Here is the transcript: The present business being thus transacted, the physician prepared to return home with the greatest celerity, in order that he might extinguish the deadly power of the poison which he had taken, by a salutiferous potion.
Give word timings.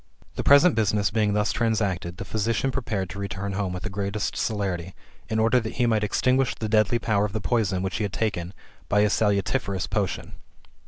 The 0.35 0.43
present 0.43 0.73
business 0.73 1.11
being 1.11 1.33
thus 1.33 1.51
transacted, 1.53 2.17
the 2.17 2.25
physician 2.25 2.71
prepared 2.71 3.07
to 3.11 3.19
return 3.19 3.51
home 3.53 3.71
with 3.71 3.83
the 3.83 3.89
greatest 3.91 4.35
celerity, 4.35 4.95
in 5.29 5.37
order 5.37 5.59
that 5.59 5.73
he 5.75 5.85
might 5.85 6.03
extinguish 6.03 6.55
the 6.55 6.67
deadly 6.67 6.97
power 6.97 7.23
of 7.23 7.33
the 7.33 7.39
poison 7.39 7.83
which 7.83 7.97
he 7.97 8.03
had 8.03 8.11
taken, 8.13 8.51
by 8.89 9.01
a 9.01 9.09
salutiferous 9.11 9.87
potion. 9.87 10.33